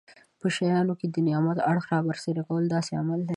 [0.39, 3.29] په شیانو کې د نعمت اړخ رابرسېره کول داسې عمل دی.